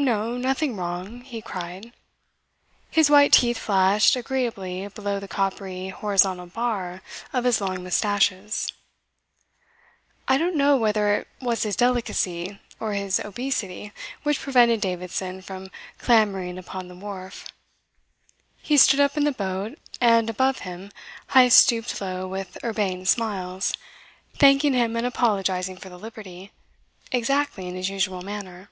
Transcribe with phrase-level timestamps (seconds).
[0.00, 1.92] "No, nothing wrong," he cried.
[2.88, 8.72] His white teeth flashed agreeably below the coppery horizontal bar of his long moustaches.
[10.28, 13.92] I don't know whether it was his delicacy or his obesity
[14.22, 15.68] which prevented Davidson from
[15.98, 17.44] clambering upon the wharf.
[18.62, 20.92] He stood up in the boat, and, above him,
[21.32, 23.74] Heyst stooped low with urbane smiles,
[24.34, 26.52] thanking him and apologizing for the liberty,
[27.10, 28.70] exactly in his usual manner.